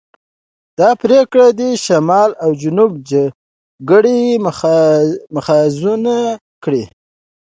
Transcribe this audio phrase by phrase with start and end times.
[0.79, 4.19] دا پرېکړې دې شمال او جنوب د جګړې
[5.35, 6.13] محاذونه
[6.63, 6.83] کړي.